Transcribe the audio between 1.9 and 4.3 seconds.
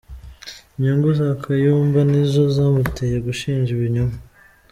nizo zamuteye gushinja ibinyoma